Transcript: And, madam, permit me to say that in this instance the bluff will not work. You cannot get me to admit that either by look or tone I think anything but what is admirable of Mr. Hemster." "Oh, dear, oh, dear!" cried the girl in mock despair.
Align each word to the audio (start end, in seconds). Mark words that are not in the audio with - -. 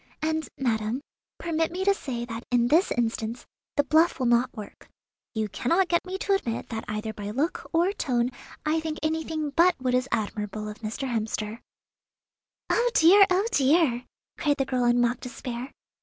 And, 0.23 0.49
madam, 0.57 1.01
permit 1.37 1.71
me 1.71 1.85
to 1.85 1.93
say 1.93 2.25
that 2.25 2.43
in 2.49 2.69
this 2.69 2.89
instance 2.89 3.45
the 3.77 3.83
bluff 3.83 4.17
will 4.17 4.25
not 4.25 4.51
work. 4.57 4.89
You 5.35 5.47
cannot 5.47 5.89
get 5.89 6.07
me 6.07 6.17
to 6.17 6.33
admit 6.33 6.69
that 6.69 6.85
either 6.87 7.13
by 7.13 7.29
look 7.29 7.69
or 7.71 7.93
tone 7.93 8.31
I 8.65 8.79
think 8.79 8.97
anything 9.03 9.51
but 9.51 9.75
what 9.77 9.93
is 9.93 10.09
admirable 10.11 10.67
of 10.67 10.79
Mr. 10.79 11.07
Hemster." 11.07 11.59
"Oh, 12.71 12.89
dear, 12.95 13.25
oh, 13.29 13.45
dear!" 13.51 14.05
cried 14.39 14.57
the 14.57 14.65
girl 14.65 14.85
in 14.85 14.99
mock 14.99 15.19
despair. 15.19 15.69